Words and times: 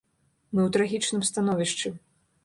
Мы 0.53 0.61
ў 0.61 0.69
трагічным 0.77 1.21
становішчы. 1.29 1.93